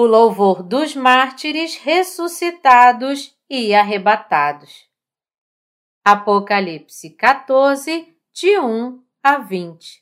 [0.00, 4.86] o louvor dos mártires ressuscitados e arrebatados.
[6.04, 10.00] Apocalipse 14, de 1 a 20.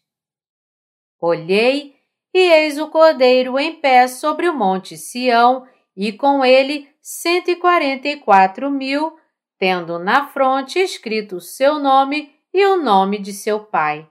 [1.19, 1.97] Olhei
[2.35, 7.57] e eis o Cordeiro em pé sobre o monte Sião, e com ele cento e
[7.57, 9.19] quarenta e quatro mil,
[9.59, 14.07] tendo na fronte escrito o seu nome e o nome de seu pai.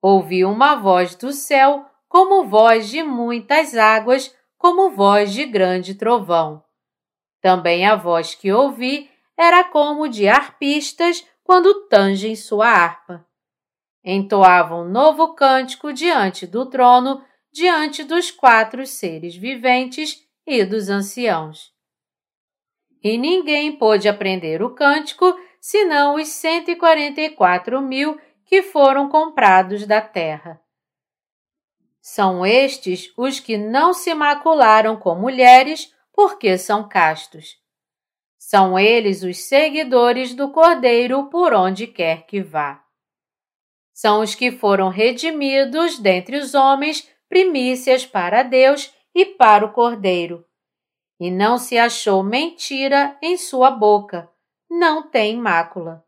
[0.00, 6.62] Ouvi uma voz do céu, como voz de muitas águas, como voz de grande trovão.
[7.40, 13.26] Também a voz que ouvi era como de arpistas quando tangem sua harpa.
[14.04, 21.72] Entoavam um novo cântico diante do trono, diante dos quatro seres viventes e dos anciãos.
[23.02, 28.62] E ninguém pôde aprender o cântico senão os cento e quarenta e quatro mil que
[28.62, 30.60] foram comprados da terra.
[32.00, 37.58] São estes os que não se macularam com mulheres, porque são castos.
[38.38, 42.82] São eles os seguidores do Cordeiro por onde quer que vá.
[43.92, 50.44] São os que foram redimidos dentre os homens, primícias para Deus e para o Cordeiro.
[51.20, 54.30] E não se achou mentira em sua boca,
[54.70, 56.02] não tem mácula.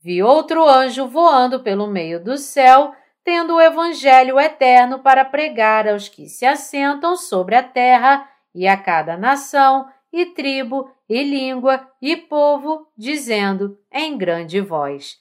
[0.00, 2.94] Vi outro anjo voando pelo meio do céu,
[3.26, 8.76] tendo o Evangelho eterno para pregar aos que se assentam sobre a terra e a
[8.76, 15.16] cada nação, e tribo, e língua, e povo, dizendo em grande voz: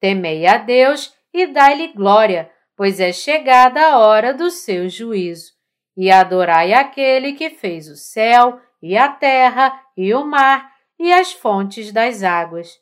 [0.00, 5.52] Temei a Deus e dai-lhe glória, pois é chegada a hora do seu juízo.
[5.96, 11.32] E adorai aquele que fez o céu, e a terra, e o mar, e as
[11.32, 12.76] fontes das águas.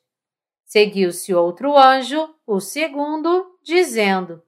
[0.65, 4.43] Seguiu-se outro anjo, o segundo, dizendo: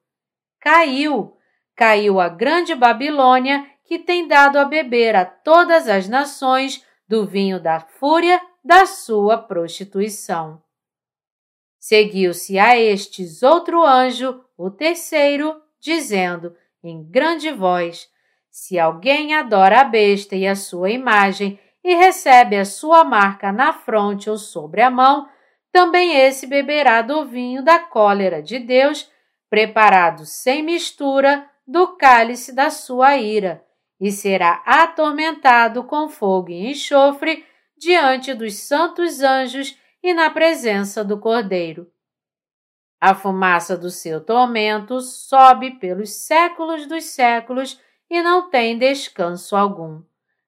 [0.66, 1.36] Caiu,
[1.76, 7.60] caiu a grande Babilônia, que tem dado a beber a todas as nações do vinho
[7.60, 10.60] da fúria da sua prostituição.
[11.78, 18.08] Seguiu-se a estes outro anjo, o terceiro, dizendo em grande voz:
[18.50, 23.72] Se alguém adora a besta e a sua imagem e recebe a sua marca na
[23.72, 25.28] fronte ou sobre a mão,
[25.70, 29.08] também esse beberá do vinho da cólera de Deus
[29.48, 33.64] preparado sem mistura do cálice da sua ira,
[34.00, 37.44] e será atormentado com fogo e enxofre
[37.76, 41.90] diante dos santos anjos e na presença do Cordeiro.
[43.00, 50.02] A fumaça do seu tormento sobe pelos séculos dos séculos e não tem descanso algum.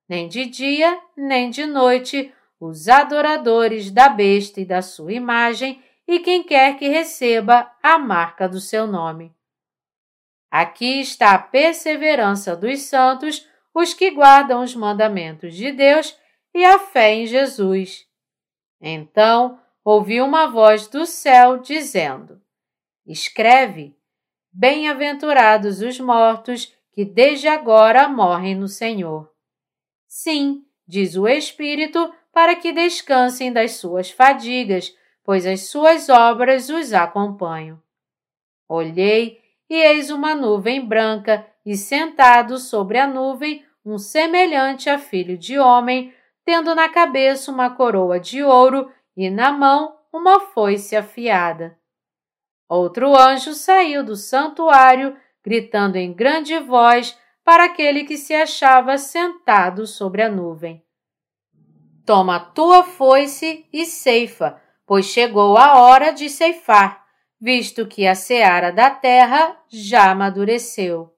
[0.08, 6.20] Nem de dia, nem de noite, os adoradores da besta e da sua imagem e
[6.20, 9.36] quem quer que receba a marca do seu nome.
[10.50, 16.18] Aqui está a perseverança dos santos, os que guardam os mandamentos de Deus
[16.54, 18.06] e a fé em Jesus.
[18.80, 22.40] Então ouvi uma voz do céu dizendo:
[23.06, 23.94] Escreve:
[24.50, 29.30] Bem-aventurados os mortos que desde agora morrem no Senhor.
[30.06, 34.96] Sim, diz o Espírito, para que descansem das suas fadigas,
[35.28, 37.78] pois as suas obras os acompanham.
[38.66, 45.36] Olhei e eis uma nuvem branca, e sentado sobre a nuvem, um semelhante a filho
[45.36, 46.14] de homem,
[46.46, 51.78] tendo na cabeça uma coroa de ouro e na mão uma foice afiada.
[52.66, 55.14] Outro anjo saiu do santuário,
[55.44, 60.82] gritando em grande voz para aquele que se achava sentado sobre a nuvem:
[62.06, 67.04] Toma tua foice e ceifa, pois chegou a hora de ceifar,
[67.38, 71.14] visto que a seara da terra já amadureceu.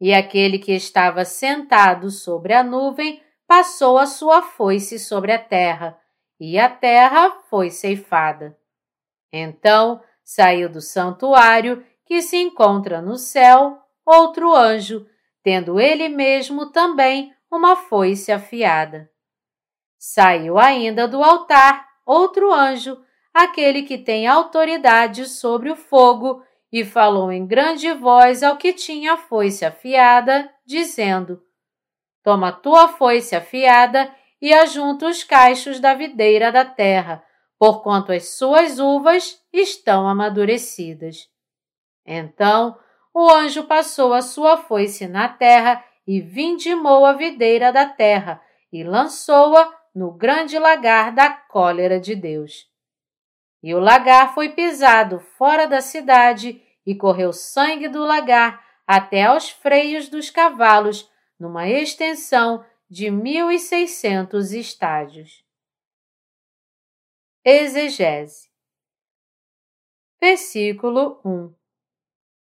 [0.00, 5.96] E aquele que estava sentado sobre a nuvem passou a sua foice sobre a terra,
[6.40, 8.58] e a terra foi ceifada.
[9.32, 15.06] Então saiu do santuário que se encontra no céu outro anjo,
[15.40, 19.08] tendo ele mesmo também uma foice afiada.
[19.96, 23.00] Saiu ainda do altar outro anjo,
[23.32, 29.12] aquele que tem autoridade sobre o fogo, e falou em grande voz ao que tinha
[29.12, 31.42] a foice afiada, dizendo:
[32.22, 34.10] Toma tua foice afiada
[34.40, 37.22] e ajunta os cachos da videira da terra,
[37.58, 41.28] porquanto as suas uvas estão amadurecidas.
[42.06, 42.76] Então
[43.14, 48.40] o anjo passou a sua foice na terra e vindimou a videira da terra
[48.72, 52.70] e lançou-a no grande lagar da cólera de Deus.
[53.62, 59.50] E o lagar foi pisado fora da cidade e correu sangue do lagar até aos
[59.50, 65.44] freios dos cavalos, numa extensão de 1.600 estádios.
[67.44, 68.50] Exegese.
[70.20, 71.54] Versículo 1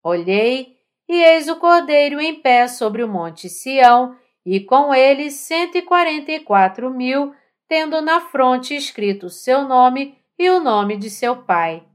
[0.03, 0.77] Olhei,
[1.07, 5.81] e eis o cordeiro em pé sobre o monte Sião, e com ele cento e
[5.81, 7.35] quarenta e quatro mil,
[7.71, 11.87] tendo na fronte escrito seu nome e o nome de seu pai.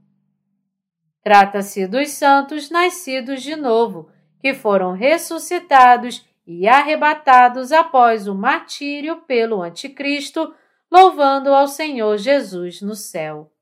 [1.21, 4.09] Trata-se dos santos nascidos de novo,
[4.39, 10.51] que foram ressuscitados e arrebatados após o martírio pelo Anticristo,
[10.91, 13.53] louvando ao Senhor Jesus no céu.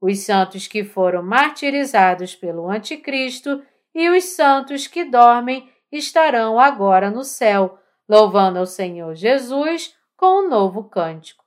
[0.00, 3.62] Os santos que foram martirizados pelo Anticristo
[3.94, 7.78] e os santos que dormem estarão agora no céu,
[8.08, 11.44] louvando ao Senhor Jesus com um novo cântico.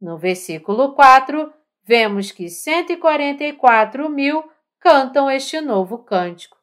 [0.00, 1.52] No versículo 4,
[1.84, 4.50] vemos que 144 mil
[4.80, 6.56] cantam este novo cântico.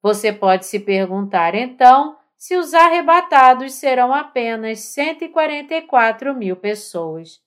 [0.00, 7.42] Você pode se perguntar então se os arrebatados serão apenas 144 mil pessoas.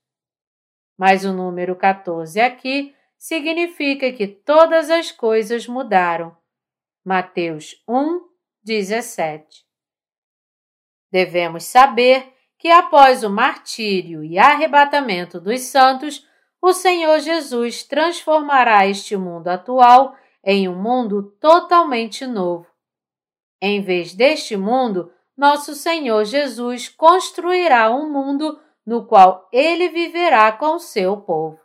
[0.97, 6.35] Mas o número 14 aqui significa que todas as coisas mudaram.
[7.05, 8.19] Mateus 1,
[8.61, 9.65] 17.
[11.09, 12.32] Devemos saber
[12.63, 16.25] que após o martírio e arrebatamento dos santos,
[16.61, 22.65] o Senhor Jesus transformará este mundo atual em um mundo totalmente novo.
[23.61, 30.79] Em vez deste mundo, nosso Senhor Jesus construirá um mundo no qual ele viverá com
[30.79, 31.59] seu povo.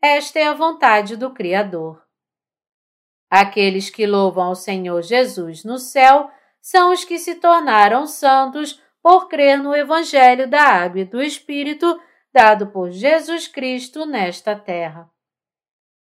[0.00, 2.02] Esta é a vontade do Criador.
[3.30, 6.30] Aqueles que louvam ao Senhor Jesus no céu
[6.62, 11.96] são os que se tornaram santos por crer no Evangelho da Água e do Espírito
[12.32, 15.08] dado por Jesus Cristo nesta terra.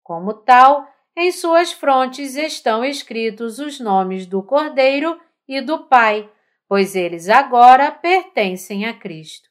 [0.04, 6.30] Como tal, em suas frontes estão escritos os nomes do Cordeiro e do Pai,
[6.68, 9.48] pois eles agora pertencem a Cristo.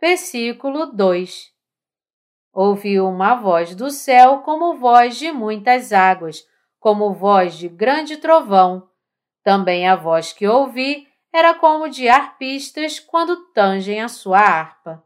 [0.00, 1.50] Versículo 2
[2.52, 6.46] Ouviu uma voz do céu como voz de muitas águas,
[6.78, 8.88] como voz de grande trovão.
[9.42, 15.02] Também a voz que ouvi era como de arpistas quando tangem a sua harpa.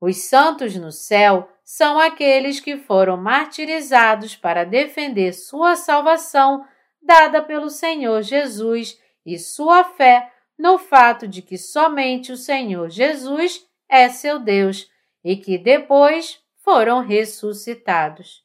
[0.00, 6.64] Os santos no céu são aqueles que foram martirizados para defender sua salvação
[7.02, 13.66] dada pelo Senhor Jesus e sua fé no fato de que somente o Senhor Jesus
[13.88, 14.88] é seu Deus
[15.24, 18.44] e que depois foram ressuscitados.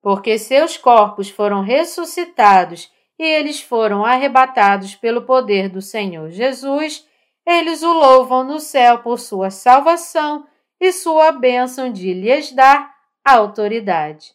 [0.00, 7.06] Porque seus corpos foram ressuscitados e eles foram arrebatados pelo poder do Senhor Jesus,
[7.44, 10.46] eles o louvam no céu por sua salvação
[10.80, 12.94] e sua bênção de lhes dar
[13.24, 14.34] autoridade.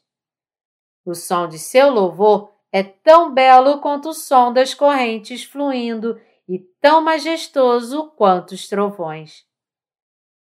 [1.05, 6.59] O som de seu louvor é tão belo quanto o som das correntes fluindo e
[6.81, 9.45] tão majestoso quanto os trovões.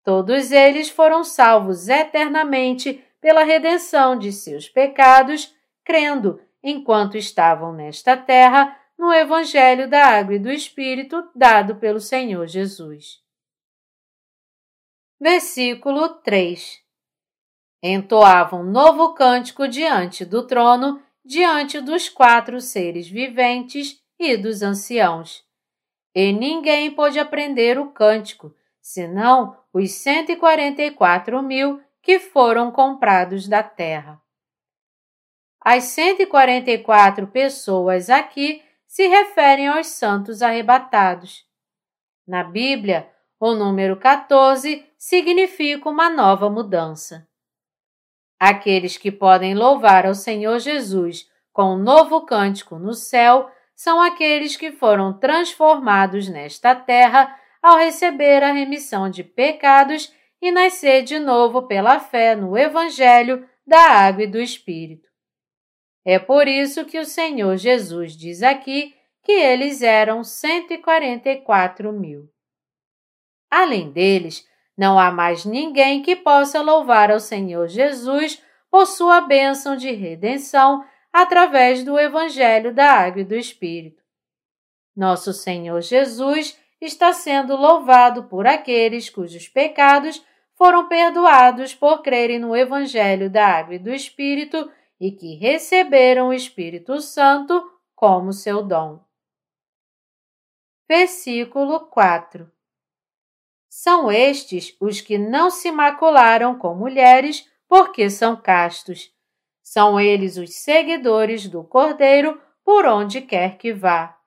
[0.03, 5.53] Todos eles foram salvos eternamente pela redenção de seus pecados,
[5.83, 12.45] crendo, enquanto estavam nesta terra, no Evangelho da Água e do Espírito dado pelo Senhor
[12.47, 13.19] Jesus.
[15.19, 16.79] Versículo 3
[17.83, 25.43] Entoavam novo cântico diante do trono, diante dos quatro seres viventes e dos anciãos.
[26.13, 34.21] E ninguém pôde aprender o cântico, senão os 144 mil que foram comprados da terra.
[35.63, 41.45] As 144 pessoas aqui se referem aos santos arrebatados.
[42.27, 43.07] Na Bíblia,
[43.39, 47.27] o número 14 significa uma nova mudança.
[48.39, 54.55] Aqueles que podem louvar ao Senhor Jesus com um novo cântico no céu são aqueles
[54.55, 61.67] que foram transformados nesta terra ao receber a remissão de pecados e nascer de novo
[61.67, 65.10] pela fé no Evangelho da Água e do Espírito.
[66.05, 72.27] É por isso que o Senhor Jesus diz aqui que eles eram 144 mil.
[73.49, 79.75] Além deles, não há mais ninguém que possa louvar ao Senhor Jesus por sua bênção
[79.75, 84.01] de redenção através do Evangelho da Água e do Espírito.
[84.95, 92.55] Nosso Senhor Jesus está sendo louvado por aqueles cujos pecados foram perdoados por crerem no
[92.55, 94.69] Evangelho da Água e do Espírito
[95.01, 97.61] e que receberam o Espírito Santo
[97.93, 99.03] como seu dom.
[100.87, 102.49] Versículo 4
[103.73, 109.09] são estes os que não se macularam com mulheres, porque são castos.
[109.63, 114.19] São eles os seguidores do Cordeiro, por onde quer que vá.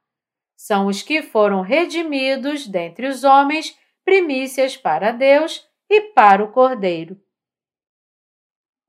[0.57, 7.21] São os que foram redimidos dentre os homens, primícias para Deus e para o Cordeiro.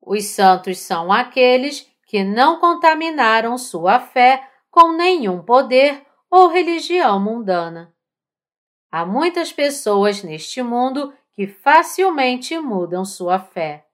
[0.05, 7.91] Os santos são aqueles que não contaminaram sua fé com nenhum poder ou religião mundana.
[8.91, 13.85] Há muitas pessoas neste mundo que facilmente mudam sua fé.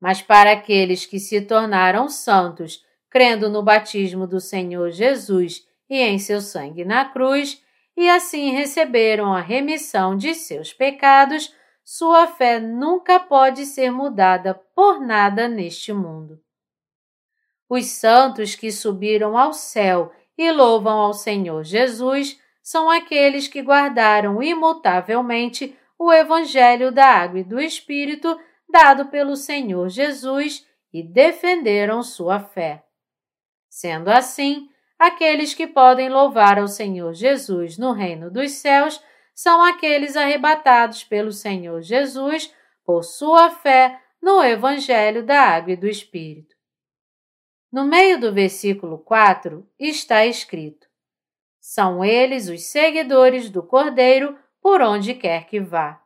[0.00, 6.18] Mas para aqueles que se tornaram santos, crendo no batismo do Senhor Jesus e em
[6.18, 7.62] seu sangue na cruz,
[7.96, 11.54] e assim receberam a remissão de seus pecados,
[11.92, 16.40] sua fé nunca pode ser mudada por nada neste mundo.
[17.68, 24.40] Os santos que subiram ao céu e louvam ao Senhor Jesus são aqueles que guardaram
[24.40, 32.38] imutavelmente o Evangelho da Água e do Espírito dado pelo Senhor Jesus e defenderam sua
[32.38, 32.84] fé.
[33.68, 39.02] Sendo assim, aqueles que podem louvar ao Senhor Jesus no reino dos céus
[39.42, 42.54] são aqueles arrebatados pelo Senhor Jesus
[42.84, 46.54] por sua fé no Evangelho da Água e do Espírito.
[47.72, 50.86] No meio do versículo 4 está escrito:
[51.58, 56.04] São eles os seguidores do Cordeiro por onde quer que vá.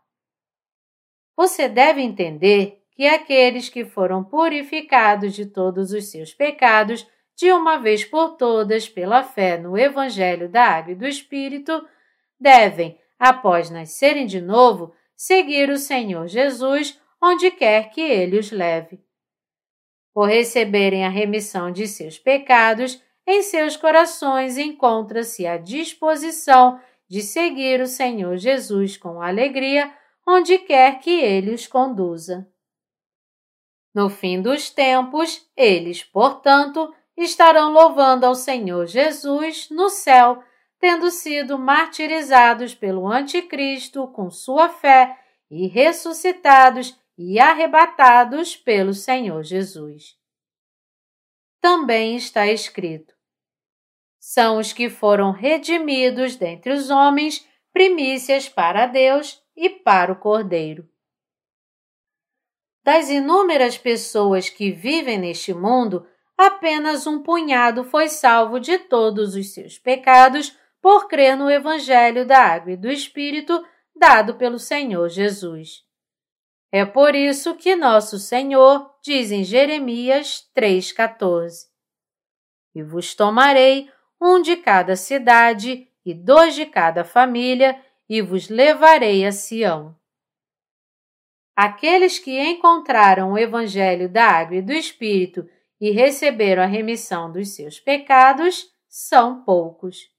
[1.36, 7.78] Você deve entender que aqueles que foram purificados de todos os seus pecados de uma
[7.78, 11.84] vez por todas pela fé no Evangelho da Água e do Espírito,
[12.38, 19.02] devem, após nascerem de novo, seguir o Senhor Jesus onde quer que ele os leve.
[20.12, 26.78] Por receberem a remissão de seus pecados, em seus corações encontra-se a disposição
[27.08, 29.90] de seguir o Senhor Jesus com alegria
[30.26, 32.46] onde quer que ele os conduza.
[33.94, 40.42] No fim dos tempos, eles, portanto, estarão louvando ao Senhor Jesus no céu,
[40.84, 45.18] tendo sido martirizados pelo Anticristo com sua fé
[45.50, 50.14] e ressuscitados e arrebatados pelo Senhor Jesus.
[51.58, 53.14] Também está escrito:
[54.20, 60.86] são os que foram redimidos dentre os homens, primícias para Deus e para o Cordeiro.
[62.82, 69.54] Das inúmeras pessoas que vivem neste mundo, apenas um punhado foi salvo de todos os
[69.54, 73.64] seus pecados por crer no Evangelho da Água e do Espírito
[73.96, 75.82] dado pelo Senhor Jesus.
[76.70, 81.68] É por isso que nosso Senhor diz em Jeremias 3,14:
[82.74, 89.24] E vos tomarei um de cada cidade e dois de cada família, e vos levarei
[89.24, 89.96] a Sião.
[91.56, 95.48] Aqueles que encontraram o Evangelho da Água e do Espírito
[95.80, 100.12] e receberam a remissão dos seus pecados são poucos.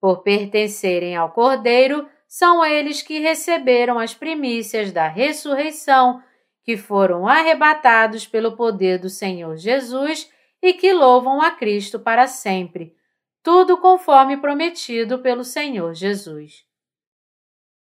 [0.00, 6.22] Por pertencerem ao Cordeiro, são eles que receberam as primícias da ressurreição,
[6.62, 10.30] que foram arrebatados pelo poder do Senhor Jesus
[10.62, 12.94] e que louvam a Cristo para sempre,
[13.42, 16.64] tudo conforme prometido pelo Senhor Jesus.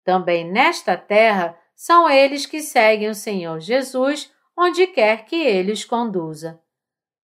[0.04, 5.86] Também nesta terra são eles que seguem o Senhor Jesus onde quer que ele os
[5.86, 6.62] conduza.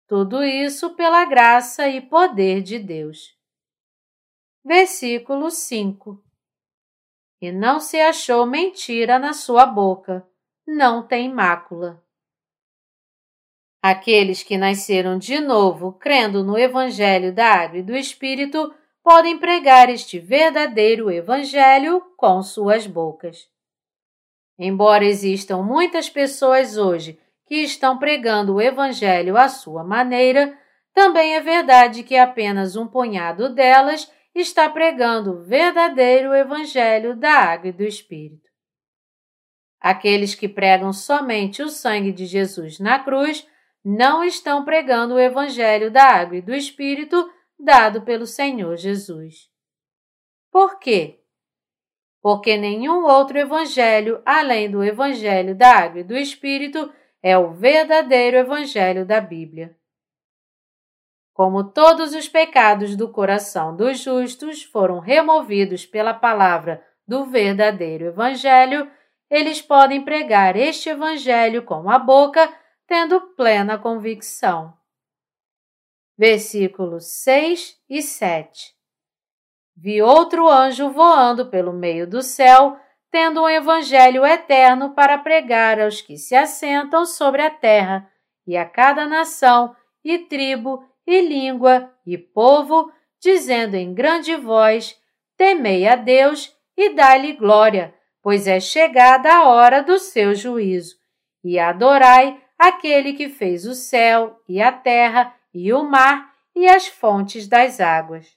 [0.07, 3.36] Tudo isso pela graça e poder de Deus.
[4.67, 6.21] Versículo 5
[7.41, 10.27] E não se achou mentira na sua boca,
[10.67, 12.03] não tem mácula.
[13.81, 19.89] Aqueles que nasceram de novo, crendo no Evangelho da Água e do Espírito, podem pregar
[19.89, 23.47] este verdadeiro Evangelho com suas bocas.
[24.59, 30.59] Embora existam muitas pessoas hoje que estão pregando o Evangelho à sua maneira,
[30.93, 37.69] também é verdade que apenas um punhado delas está pregando o verdadeiro Evangelho da Água
[37.69, 38.49] e do Espírito.
[39.79, 43.47] Aqueles que pregam somente o sangue de Jesus na cruz
[43.83, 49.49] não estão pregando o Evangelho da água e do Espírito dado pelo Senhor Jesus.
[50.51, 51.21] Por quê?
[52.21, 56.91] Porque nenhum outro Evangelho, além do Evangelho da água e do Espírito,
[57.21, 59.77] é o verdadeiro Evangelho da Bíblia.
[61.37, 68.91] Como todos os pecados do coração dos justos foram removidos pela palavra do verdadeiro Evangelho,
[69.29, 72.51] eles podem pregar este Evangelho com a boca
[72.87, 74.73] tendo plena convicção.
[76.17, 78.73] Versículos 6 e 7
[79.75, 82.79] Vi outro anjo voando pelo meio do céu,
[83.11, 88.11] tendo um evangelho eterno para pregar aos que se assentam sobre a terra,
[88.47, 94.99] e a cada nação, e tribo, e língua e povo, dizendo em grande voz:
[95.37, 100.97] Temei a Deus e dai-lhe glória, pois é chegada a hora do seu juízo.
[101.43, 106.87] E adorai aquele que fez o céu e a terra e o mar e as
[106.87, 108.35] fontes das águas.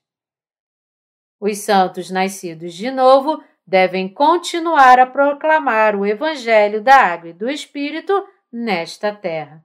[1.40, 7.48] Os santos nascidos de novo devem continuar a proclamar o Evangelho da Água e do
[7.48, 8.12] Espírito
[8.52, 9.64] nesta terra.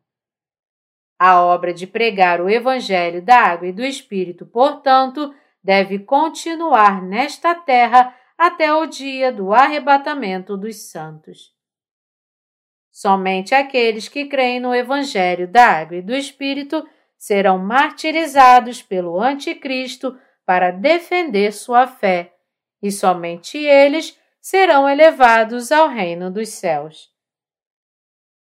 [1.17, 7.55] A obra de pregar o Evangelho da Água e do Espírito, portanto, deve continuar nesta
[7.55, 11.53] terra até o dia do arrebatamento dos santos.
[12.91, 20.17] Somente aqueles que creem no Evangelho da Água e do Espírito serão martirizados pelo Anticristo
[20.45, 22.34] para defender sua fé
[22.81, 27.12] e somente eles serão elevados ao reino dos céus.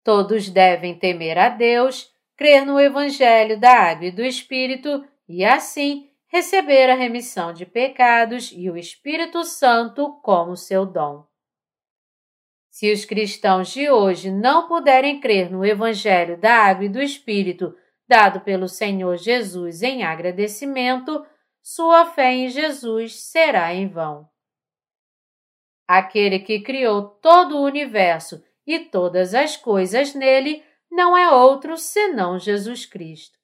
[0.04, 6.08] Todos devem temer a Deus, crer no Evangelho da Água e do Espírito e, assim,
[6.28, 11.26] receber a remissão de pecados e o Espírito Santo como seu dom.
[12.70, 17.74] Se os cristãos de hoje não puderem crer no Evangelho da Água e do Espírito
[18.06, 21.26] dado pelo Senhor Jesus em agradecimento,
[21.60, 24.28] sua fé em Jesus será em vão.
[25.88, 32.38] Aquele que criou todo o universo e todas as coisas nele não é outro senão
[32.38, 33.38] Jesus Cristo.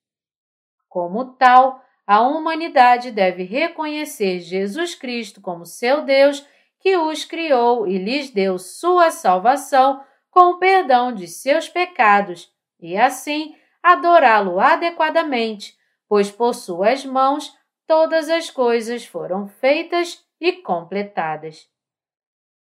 [0.88, 6.46] Como tal, a humanidade deve reconhecer Jesus Cristo como seu Deus,
[6.78, 12.96] que os criou e lhes deu sua salvação com o perdão de seus pecados, e
[12.96, 15.76] assim adorá-lo adequadamente,
[16.08, 21.68] pois por suas mãos todas as coisas foram feitas e completadas.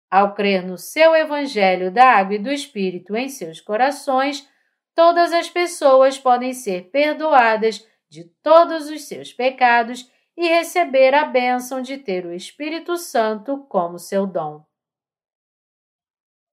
[0.09, 4.49] Ao crer no seu Evangelho da Água e do Espírito em seus corações,
[4.95, 11.81] todas as pessoas podem ser perdoadas de todos os seus pecados e receber a bênção
[11.81, 14.65] de ter o Espírito Santo como seu dom.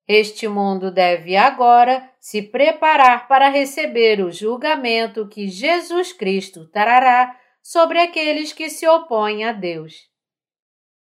[0.06, 7.98] Este mundo deve agora se preparar para receber o julgamento que Jesus Cristo trará sobre
[7.98, 10.08] aqueles que se opõem a Deus.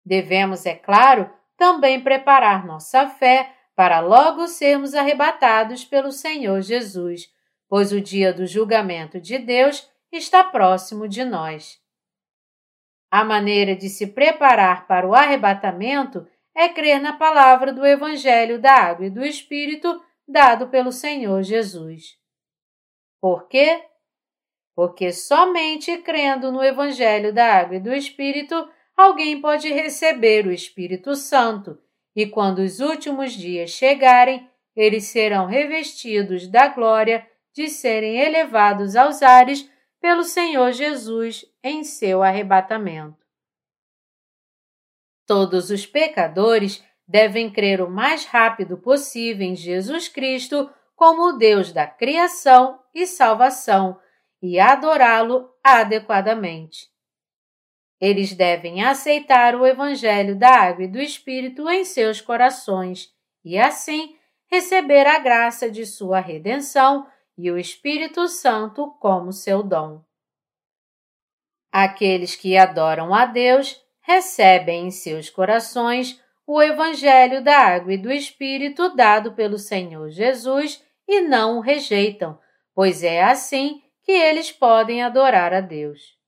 [0.04, 7.32] Devemos, é claro, também preparar nossa fé para logo sermos arrebatados pelo Senhor Jesus,
[7.66, 11.80] pois o dia do julgamento de Deus está próximo de nós.
[13.10, 18.70] A maneira de se preparar para o arrebatamento é crer na palavra do Evangelho da
[18.70, 22.18] Água e do Espírito dado pelo Senhor Jesus.
[23.18, 23.82] Por quê?
[24.74, 31.14] porque somente crendo no Evangelho da Água e do Espírito alguém pode receber o Espírito
[31.14, 31.78] Santo,
[32.14, 39.22] e quando os últimos dias chegarem, eles serão revestidos da glória de serem elevados aos
[39.22, 39.68] ares
[40.00, 43.18] pelo Senhor Jesus em seu arrebatamento.
[45.26, 51.72] Todos os pecadores devem crer o mais rápido possível em Jesus Cristo como o Deus
[51.72, 53.98] da criação e salvação
[54.42, 56.89] e adorá-lo adequadamente.
[58.00, 63.12] Eles devem aceitar o Evangelho da Água e do Espírito em seus corações
[63.44, 64.16] e, assim,
[64.50, 70.02] receber a graça de sua redenção e o Espírito Santo como seu dom.
[71.70, 78.10] Aqueles que adoram a Deus recebem em seus corações o Evangelho da Água e do
[78.10, 82.38] Espírito dado pelo Senhor Jesus e não o rejeitam,
[82.74, 86.19] pois é assim que eles podem adorar a Deus.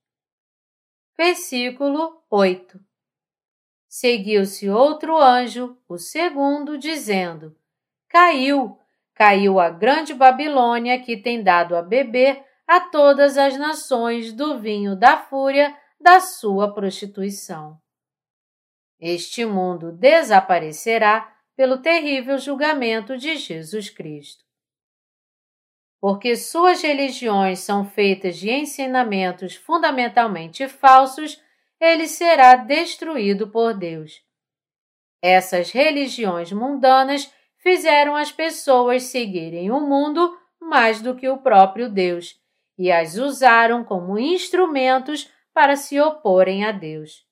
[1.15, 2.79] Versículo 8
[3.87, 7.55] Seguiu-se outro anjo, o segundo, dizendo:
[8.09, 8.79] Caiu,
[9.13, 14.95] caiu a grande Babilônia que tem dado a beber a todas as nações do vinho
[14.95, 17.79] da fúria da sua prostituição.
[18.99, 24.43] Este mundo desaparecerá pelo terrível julgamento de Jesus Cristo
[26.03, 31.41] porque suas religiões são feitas de ensinamentos fundamentalmente falsos,
[31.79, 34.21] ele será destruído por Deus.
[35.21, 42.37] Essas religiões mundanas fizeram as pessoas seguirem o mundo mais do que o próprio Deus
[42.77, 47.25] e as usaram como instrumentos para se oporem a Deus.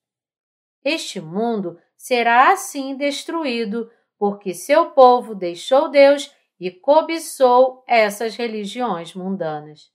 [0.82, 9.92] Este mundo será assim destruído porque seu povo deixou Deus e cobiçou essas religiões mundanas.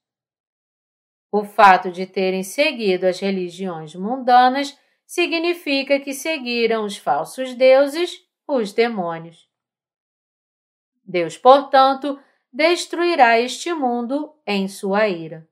[1.31, 4.77] O fato de terem seguido as religiões mundanas
[5.07, 9.49] significa que seguiram os falsos deuses, os demônios.
[11.05, 12.19] Deus, portanto,
[12.53, 15.49] destruirá este mundo em sua ira.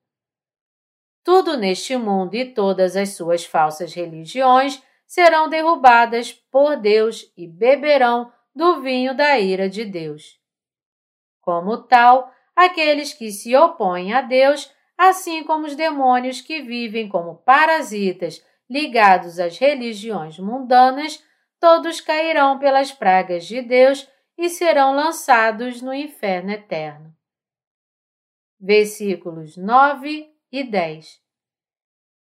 [1.23, 8.33] tudo neste mundo e todas as suas falsas religiões serão derrubadas por Deus e beberão
[8.53, 10.44] do vinho da ira de Deus.
[11.45, 17.37] Como tal, aqueles que se opõem a Deus, assim como os demônios que vivem como
[17.37, 21.23] parasitas ligados às religiões mundanas,
[21.61, 27.15] todos cairão pelas pragas de Deus e serão lançados no inferno eterno.
[28.59, 31.23] Versículos 9 e 10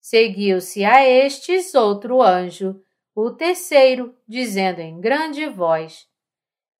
[0.01, 2.83] Seguiu-se a estes outro anjo,
[3.15, 6.09] o terceiro, dizendo em grande voz: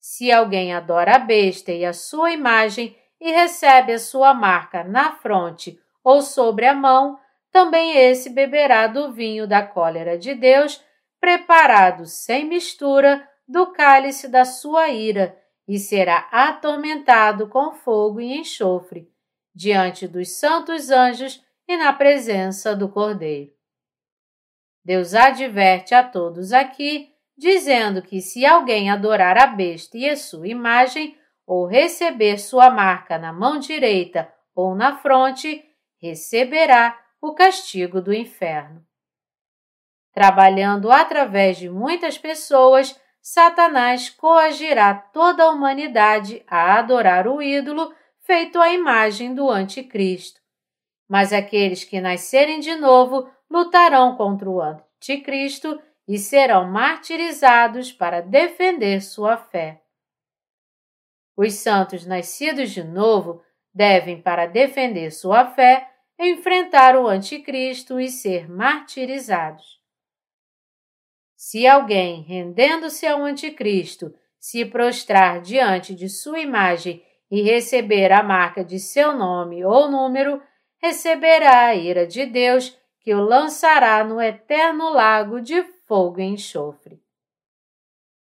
[0.05, 5.13] Se alguém adora a besta e a sua imagem e recebe a sua marca na
[5.13, 7.17] fronte ou sobre a mão,
[7.49, 10.83] também esse beberá do vinho da cólera de Deus,
[11.21, 19.09] preparado sem mistura do cálice da sua ira, e será atormentado com fogo e enxofre,
[19.55, 23.53] diante dos santos anjos e na presença do Cordeiro.
[24.83, 27.12] Deus adverte a todos aqui,
[27.43, 33.17] dizendo que se alguém adorar a besta e a sua imagem, ou receber sua marca
[33.17, 35.61] na mão direita ou na fronte,
[36.01, 38.81] receberá o castigo do inferno.
[40.13, 48.61] Trabalhando através de muitas pessoas, Satanás coagirá toda a humanidade a adorar o ídolo feito
[48.61, 50.39] à imagem do Anticristo.
[51.09, 55.77] Mas aqueles que nascerem de novo lutarão contra o Anticristo
[56.07, 59.81] e serão martirizados para defender sua fé.
[61.35, 63.41] Os santos nascidos de novo
[63.73, 65.89] devem, para defender sua fé,
[66.19, 69.81] enfrentar o Anticristo e ser martirizados.
[71.35, 78.63] Se alguém, rendendo-se ao Anticristo, se prostrar diante de sua imagem e receber a marca
[78.63, 80.41] de seu nome ou número,
[80.81, 87.01] receberá a ira de Deus, que o lançará no eterno lago de fogo e enxofre.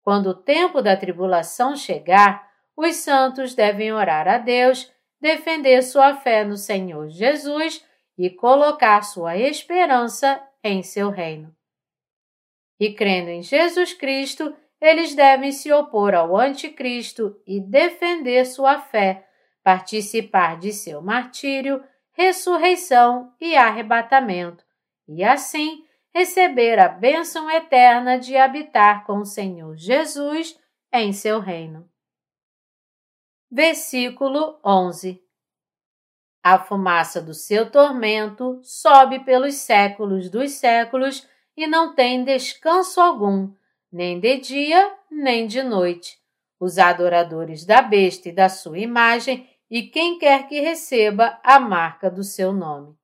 [0.03, 6.45] Quando o tempo da tribulação chegar, os santos devem orar a Deus defender sua fé
[6.45, 7.85] no Senhor Jesus
[8.19, 11.55] e colocar sua esperança em seu reino.
[12.79, 19.25] E crendo em Jesus Cristo, eles devem se opor ao Anticristo e defender sua fé,
[19.63, 24.65] participar de seu martírio, ressurreição e arrebatamento,
[25.07, 30.59] e assim receber a bênção eterna de habitar com o Senhor Jesus
[30.93, 31.89] em seu reino.
[33.51, 35.23] Versículo 11
[36.43, 43.53] A fumaça do seu tormento sobe pelos séculos dos séculos e não tem descanso algum,
[43.91, 46.19] nem de dia nem de noite.
[46.59, 52.11] Os adoradores da besta e da sua imagem e quem quer que receba a marca
[52.11, 52.97] do seu nome.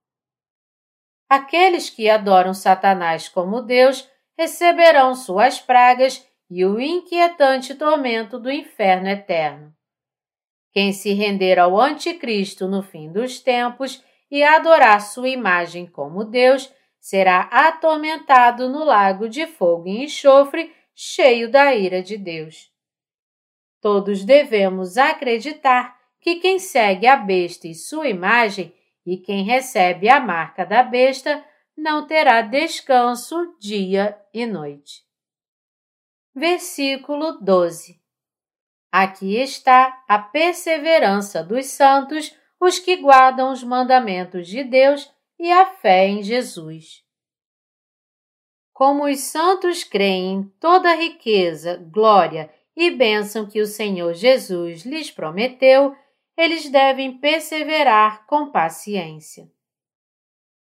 [1.29, 9.09] Aqueles que adoram Satanás como Deus receberão suas pragas e o inquietante tormento do inferno
[9.09, 9.75] eterno.
[10.73, 16.73] Quem se render ao Anticristo no fim dos tempos e adorar sua imagem como Deus
[16.99, 22.71] será atormentado no lago de fogo e enxofre, cheio da ira de Deus.
[23.81, 28.75] Todos devemos acreditar que quem segue a besta e sua imagem
[29.09, 31.43] e quem recebe a marca da besta
[31.77, 35.03] não terá descanso dia e noite.
[36.35, 37.99] Versículo 12
[38.93, 45.67] Aqui está a perseverança dos santos, os que guardam os mandamentos de Deus e a
[45.67, 47.03] fé em Jesus.
[48.73, 54.83] Como os santos creem em toda a riqueza, glória e bênção que o Senhor Jesus
[54.83, 55.97] lhes prometeu,
[56.39, 59.51] eles devem perseverar com paciência.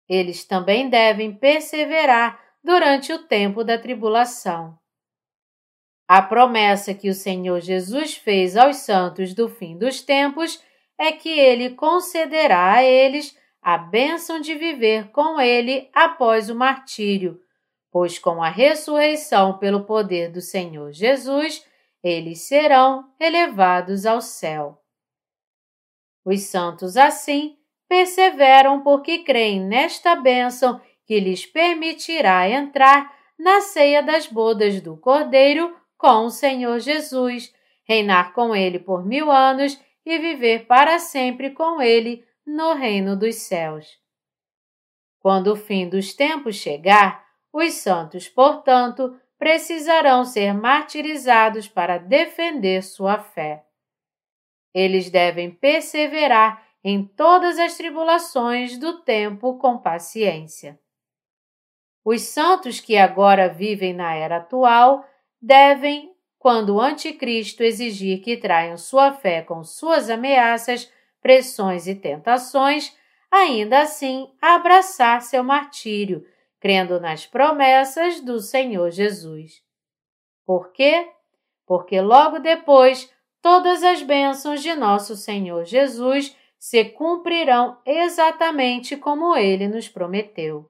[0.08, 4.78] Eles também devem perseverar durante o tempo da tribulação.
[6.08, 10.62] A promessa que o Senhor Jesus fez aos santos do fim dos tempos
[10.96, 17.38] é que ele concederá a eles a bênção de viver com ele após o martírio,
[17.90, 21.66] pois com a ressurreição pelo poder do Senhor Jesus,
[22.02, 24.80] eles serão elevados ao céu.
[26.26, 27.56] Os santos, assim,
[27.88, 35.72] perseveram porque creem nesta bênção que lhes permitirá entrar na ceia das bodas do Cordeiro
[35.96, 41.80] com o Senhor Jesus, reinar com ele por mil anos e viver para sempre com
[41.80, 43.86] ele no reino dos céus.
[45.20, 53.18] Quando o fim dos tempos chegar, os santos, portanto, precisarão ser martirizados para defender sua
[53.18, 53.65] fé.
[54.76, 60.78] Eles devem perseverar em todas as tribulações do tempo com paciência.
[62.04, 65.02] Os santos que agora vivem na era atual
[65.40, 72.94] devem, quando o anticristo exigir que traiam sua fé com suas ameaças, pressões e tentações,
[73.30, 76.22] ainda assim abraçar seu martírio,
[76.60, 79.62] crendo nas promessas do Senhor Jesus.
[80.44, 81.08] Por quê?
[81.64, 83.10] Porque logo depois
[83.46, 90.68] todas as bênçãos de nosso Senhor Jesus se cumprirão exatamente como ele nos prometeu.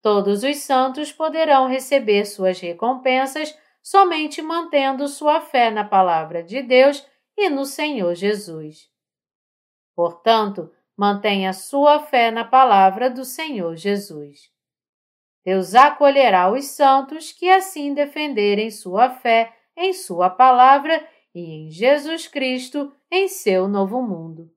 [0.00, 7.04] Todos os santos poderão receber suas recompensas somente mantendo sua fé na palavra de Deus
[7.36, 8.88] e no Senhor Jesus.
[9.96, 14.52] Portanto, mantenha sua fé na palavra do Senhor Jesus.
[15.44, 22.26] Deus acolherá os santos que assim defenderem sua fé em Sua palavra e em Jesus
[22.26, 24.50] Cristo em seu novo mundo.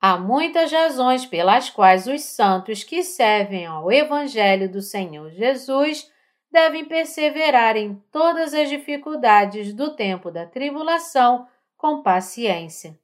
[0.00, 6.12] Há muitas razões pelas quais os santos que servem ao Evangelho do Senhor Jesus
[6.52, 12.98] devem perseverar em todas as dificuldades do tempo da tribulação com paciência.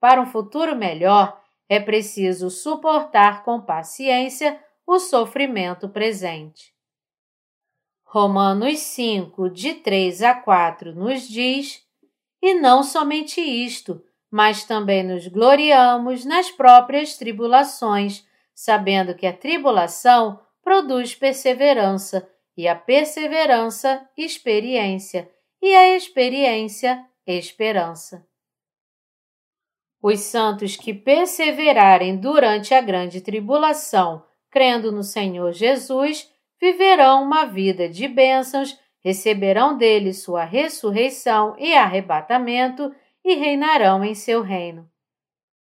[0.00, 6.74] Para um futuro melhor, é preciso suportar com paciência o sofrimento presente.
[8.12, 11.80] Romanos 5, de 3 a 4, nos diz:
[12.42, 20.40] E não somente isto, mas também nos gloriamos nas próprias tribulações, sabendo que a tribulação
[20.60, 25.30] produz perseverança, e a perseverança, experiência,
[25.62, 28.26] e a experiência, esperança.
[30.02, 36.28] Os santos que perseverarem durante a grande tribulação, crendo no Senhor Jesus,
[36.60, 42.94] viverão uma vida de bênçãos, receberão dele sua ressurreição e arrebatamento
[43.24, 44.88] e reinarão em seu reino.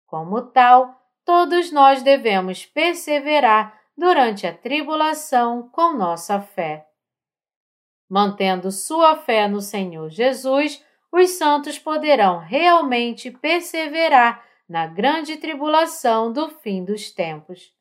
[0.05, 0.95] Como tal,
[1.25, 6.87] todos nós devemos perseverar durante a tribulação com nossa fé.
[8.07, 16.49] Mantendo sua fé no Senhor Jesus, os santos poderão realmente perseverar na grande tribulação do
[16.49, 17.73] fim dos tempos.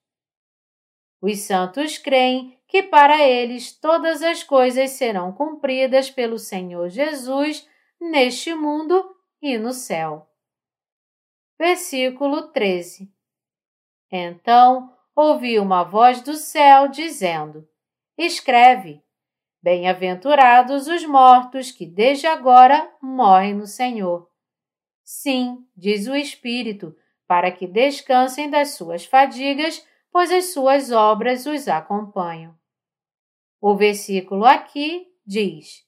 [1.21, 8.53] Os santos creem que para eles todas as coisas serão cumpridas pelo Senhor Jesus neste
[8.53, 10.29] mundo e no céu.
[11.57, 13.09] Versículo 13
[14.11, 17.65] Então ouvi uma voz do céu dizendo:
[18.19, 19.01] Escreve:
[19.63, 24.29] Bem-aventurados os mortos que desde agora morrem no Senhor.
[25.05, 26.93] Sim, diz o Espírito,
[27.25, 32.64] para que descansem das suas fadigas, pois as suas obras os acompanham.
[33.67, 35.87] O versículo aqui diz: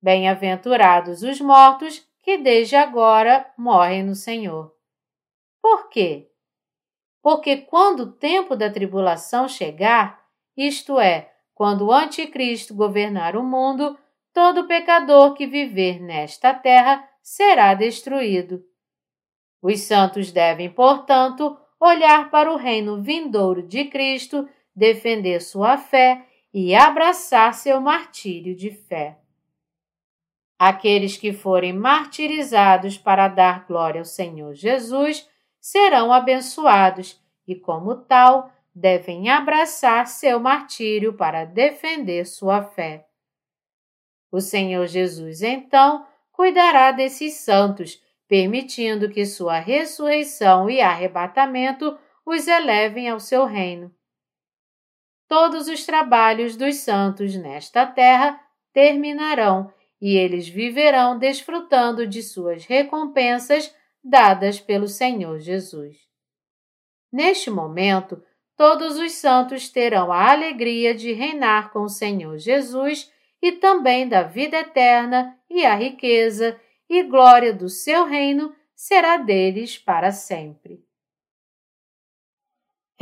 [0.00, 4.74] Bem-aventurados os mortos que desde agora morrem no Senhor.
[5.60, 6.30] Por quê?
[7.20, 10.18] Porque quando o tempo da tribulação chegar,
[10.56, 13.98] isto é, quando o Anticristo governar o mundo,
[14.32, 18.64] todo pecador que viver nesta terra será destruído.
[19.60, 26.74] Os santos devem, portanto, olhar para o reino vindouro de Cristo, defender sua fé e
[26.74, 29.18] abraçar seu martírio de fé.
[30.58, 35.28] Aqueles que forem martirizados para dar glória ao Senhor Jesus
[35.60, 43.06] serão abençoados e, como tal, devem abraçar seu martírio para defender sua fé.
[44.30, 53.08] O Senhor Jesus, então, cuidará desses santos, permitindo que sua ressurreição e arrebatamento os elevem
[53.08, 53.92] ao seu reino.
[55.30, 58.40] Todos os trabalhos dos santos nesta terra
[58.72, 65.98] terminarão e eles viverão desfrutando de suas recompensas dadas pelo Senhor Jesus.
[67.12, 68.20] Neste momento,
[68.56, 73.08] todos os santos terão a alegria de reinar com o Senhor Jesus
[73.40, 79.78] e também da vida eterna e a riqueza e glória do seu reino será deles
[79.78, 80.89] para sempre.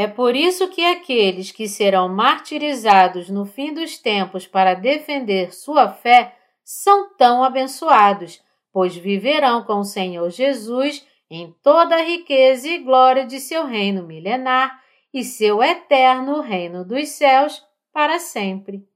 [0.01, 5.89] É por isso que aqueles que serão martirizados no fim dos tempos para defender sua
[5.89, 8.41] fé são tão abençoados,
[8.73, 14.07] pois viverão com o Senhor Jesus em toda a riqueza e glória de seu reino
[14.07, 14.81] milenar
[15.13, 17.61] e seu eterno reino dos céus
[17.93, 18.87] para sempre.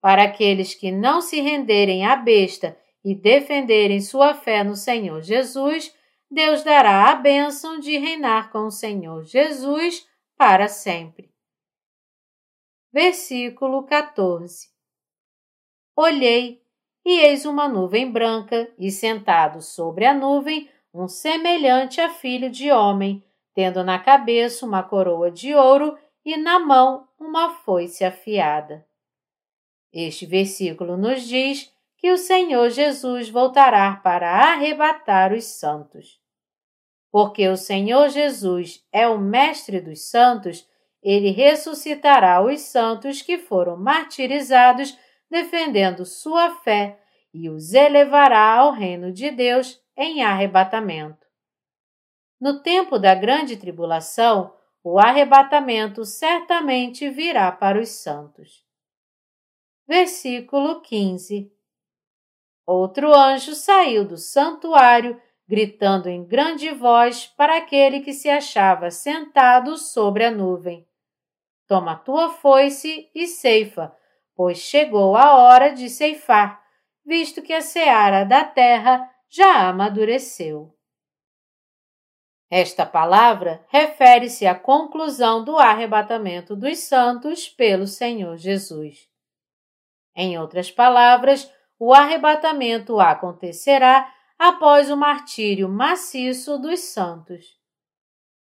[0.00, 5.94] Para aqueles que não se renderem à besta e defenderem sua fé no Senhor Jesus,
[6.34, 10.04] Deus dará a bênção de reinar com o Senhor Jesus
[10.36, 11.32] para sempre.
[12.92, 14.68] Versículo 14
[15.94, 16.60] Olhei,
[17.04, 22.72] e eis uma nuvem branca, e sentado sobre a nuvem, um semelhante a filho de
[22.72, 28.84] homem, tendo na cabeça uma coroa de ouro e na mão uma foice afiada.
[29.92, 36.23] Este versículo nos diz que o Senhor Jesus voltará para arrebatar os santos.
[37.14, 40.68] Porque o Senhor Jesus é o Mestre dos santos,
[41.00, 44.98] ele ressuscitará os santos que foram martirizados
[45.30, 47.00] defendendo sua fé
[47.32, 51.24] e os elevará ao reino de Deus em arrebatamento.
[52.40, 58.66] No tempo da grande tribulação, o arrebatamento certamente virá para os santos.
[59.86, 61.48] Versículo 15
[62.66, 69.76] Outro anjo saiu do santuário, gritando em grande voz para aquele que se achava sentado
[69.76, 70.86] sobre a nuvem:
[71.66, 73.94] Toma tua foice e ceifa,
[74.34, 76.62] pois chegou a hora de ceifar,
[77.04, 80.74] visto que a seara da terra já amadureceu.
[82.50, 89.08] Esta palavra refere-se à conclusão do arrebatamento dos santos pelo Senhor Jesus.
[90.14, 94.08] Em outras palavras, o arrebatamento acontecerá
[94.46, 97.58] após o martírio maciço dos santos.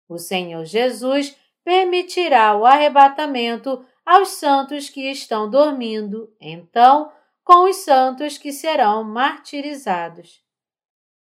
[0.08, 7.12] O Senhor Jesus permitirá o arrebatamento aos santos que estão dormindo, então,
[7.44, 10.42] com os santos que serão martirizados.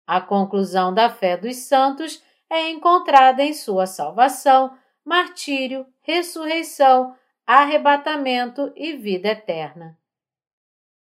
[0.07, 8.93] A conclusão da fé dos santos é encontrada em sua salvação, martírio, ressurreição, arrebatamento e
[8.93, 9.99] vida eterna.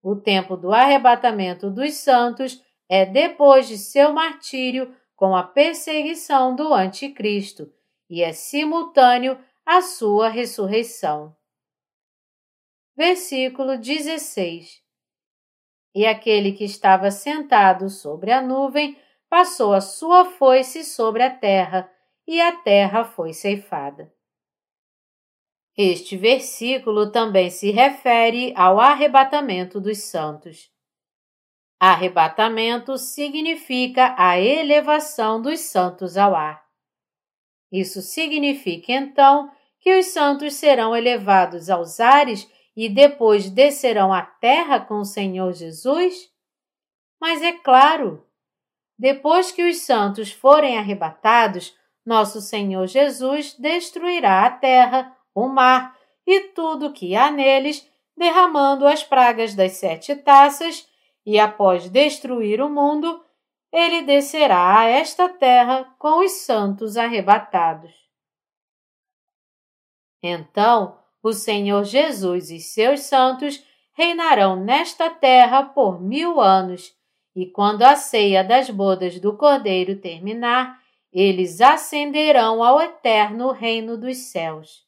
[0.01, 2.63] O tempo do arrebatamento dos santos
[2.95, 7.73] é depois de seu martírio com a perseguição do Anticristo
[8.07, 11.35] e é simultâneo à sua ressurreição.
[12.95, 14.79] Versículo 16
[15.95, 18.95] E aquele que estava sentado sobre a nuvem
[19.27, 21.91] passou a sua foice sobre a terra,
[22.27, 24.13] e a terra foi ceifada.
[25.75, 30.72] Este versículo também se refere ao arrebatamento dos santos.
[31.85, 36.63] Arrebatamento significa a elevação dos santos ao ar.
[37.69, 44.79] Isso significa então que os santos serão elevados aos ares e depois descerão à terra
[44.79, 46.31] com o Senhor Jesus?
[47.19, 48.25] Mas é claro,
[48.97, 56.39] depois que os santos forem arrebatados, nosso Senhor Jesus destruirá a terra o mar e
[56.55, 60.87] tudo que há neles, derramando as pragas das sete taças,
[61.25, 63.23] e após destruir o mundo,
[63.71, 67.91] ele descerá a esta terra com os santos arrebatados.
[70.21, 76.93] Então, o Senhor Jesus e seus santos reinarão nesta terra por mil anos,
[77.35, 80.79] e quando a ceia das bodas do Cordeiro terminar,
[81.11, 84.83] eles ascenderão ao eterno reino dos céus.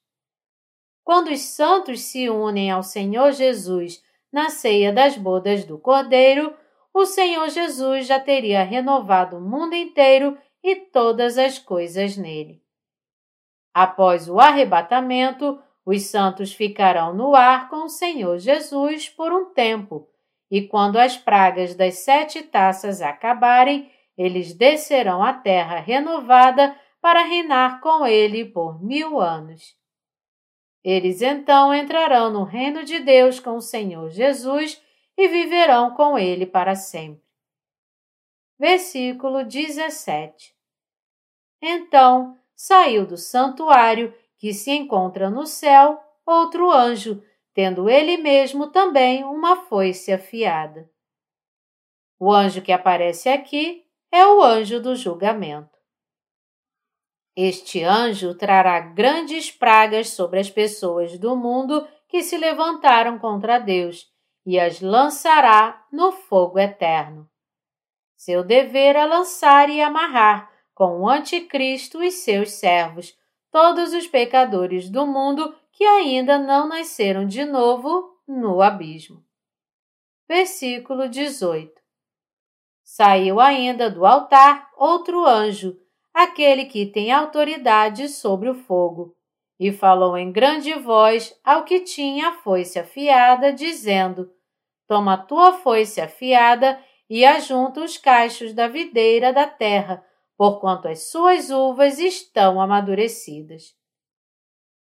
[1.03, 4.03] Quando os santos se unem ao Senhor Jesus
[4.35, 6.53] na ceia das bodas do Cordeiro,
[6.93, 12.61] o Senhor Jesus já teria renovado o mundo inteiro e todas as coisas nele.
[13.73, 20.09] Após o arrebatamento, os santos ficarão no ar com o Senhor Jesus por um tempo,
[20.51, 27.79] e quando as pragas das sete taças acabarem, eles descerão à terra renovada para reinar
[27.79, 29.77] com ele por mil anos.
[30.85, 34.79] Eles então entrarão no reino de Deus com o Senhor Jesus
[35.17, 37.25] e viverão com ele para sempre.
[38.59, 40.55] Versículo 17
[41.59, 49.23] Então saiu do santuário que se encontra no céu outro anjo, tendo ele mesmo também
[49.23, 50.87] uma foice afiada.
[52.19, 55.74] O anjo que aparece aqui é o anjo do julgamento.
[57.35, 64.09] Este anjo trará grandes pragas sobre as pessoas do mundo que se levantaram contra Deus
[64.45, 67.29] e as lançará no fogo eterno.
[68.15, 73.17] Seu dever é lançar e amarrar com o Anticristo e seus servos
[73.51, 79.25] todos os pecadores do mundo que ainda não nasceram de novo no abismo.
[80.27, 81.73] Versículo 18
[82.81, 85.77] Saiu ainda do altar outro anjo
[86.15, 89.13] aquele que tem autoridade sobre o fogo.
[89.59, 94.31] E falou em grande voz ao que tinha a foice afiada, dizendo:
[94.87, 100.03] Toma tua foice afiada e ajunta os cachos da videira da terra,
[100.37, 103.73] porquanto as suas uvas estão amadurecidas.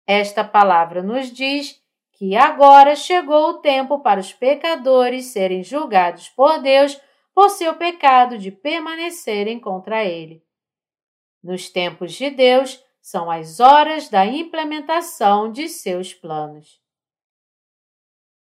[0.07, 1.81] Esta palavra nos diz
[2.13, 7.01] que agora chegou o tempo para os pecadores serem julgados por Deus
[7.33, 10.44] por seu pecado de permanecerem contra ele.
[11.45, 16.81] Nos tempos de Deus, são as horas da implementação de seus planos.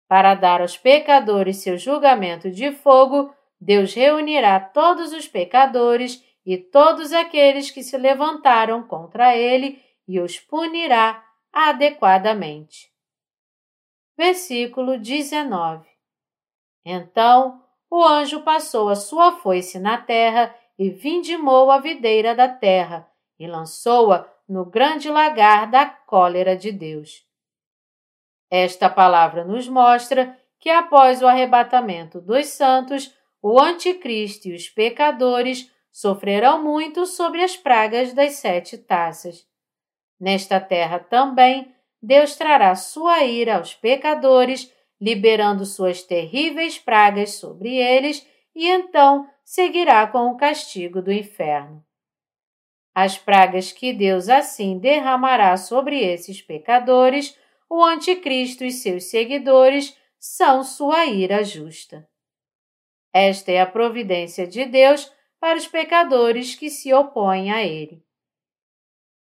[0.07, 7.11] Para dar aos pecadores seu julgamento de fogo, Deus reunirá todos os pecadores e todos
[7.11, 11.21] aqueles que se levantaram contra ele e os punirá
[11.51, 12.89] adequadamente.
[14.15, 15.85] Versículo 19
[16.85, 23.09] Então o anjo passou a sua foice na terra e vindimou a videira da terra
[23.39, 27.25] e lançou-a no grande lagar da cólera de Deus.
[28.49, 35.71] Esta palavra nos mostra que após o arrebatamento dos santos, o anticristo e os pecadores
[35.91, 39.47] sofrerão muito sobre as pragas das sete taças.
[40.19, 48.25] Nesta terra também, Deus trará sua ira aos pecadores, liberando suas terríveis pragas sobre eles,
[48.55, 51.85] e então seguirá com o castigo do inferno.
[52.93, 57.37] As pragas que Deus assim derramará sobre esses pecadores,
[57.69, 62.09] o Anticristo e seus seguidores, são sua ira justa.
[63.13, 68.03] Esta é a providência de Deus para os pecadores que se opõem a ele.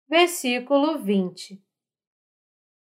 [0.08, 1.60] Versículo 20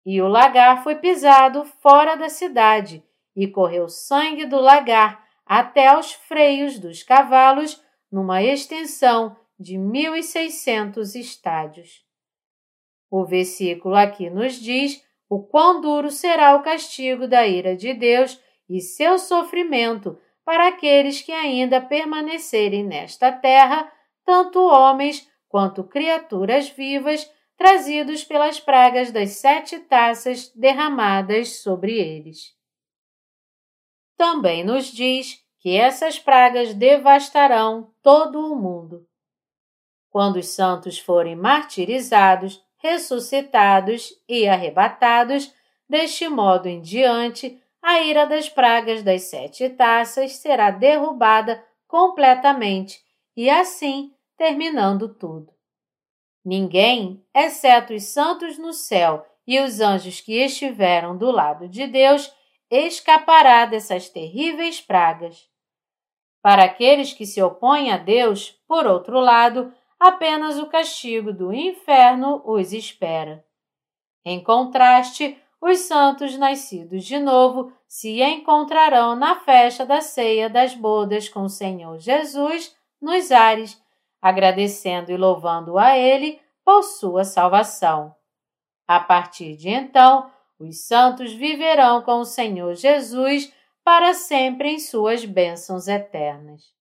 [0.04, 3.02] E o lagar foi pisado fora da cidade,
[3.34, 12.04] e correu sangue do lagar até aos freios dos cavalos, numa extensão de 1.600 estádios.
[13.10, 18.40] O versículo aqui nos diz o quão duro será o castigo da ira de Deus
[18.68, 23.90] e seu sofrimento para aqueles que ainda permanecerem nesta terra,
[24.24, 32.54] tanto homens quanto criaturas vivas, trazidos pelas pragas das sete taças derramadas sobre eles.
[34.16, 39.06] Também nos diz que essas pragas devastarão todo o mundo.
[40.10, 45.52] Quando os santos forem martirizados, ressuscitados e arrebatados,
[45.88, 53.02] deste modo em diante, a ira das pragas das sete taças será derrubada completamente
[53.36, 55.52] e assim terminando tudo.
[56.44, 62.30] Ninguém, exceto os santos no céu e os anjos que estiveram do lado de Deus,
[62.70, 65.48] escapará dessas terríveis pragas.
[66.42, 72.42] Para aqueles que se opõem a Deus, por outro lado, apenas o castigo do inferno
[72.44, 73.44] os espera.
[74.24, 81.28] Em contraste, os santos nascidos de novo se encontrarão na festa da ceia das bodas
[81.28, 83.82] com o Senhor Jesus nos ares,
[84.20, 88.14] agradecendo e louvando a Ele por sua salvação.
[88.86, 90.30] A partir de então,
[90.68, 93.52] os santos viverão com o Senhor Jesus
[93.84, 96.72] para sempre em suas bênçãos eternas.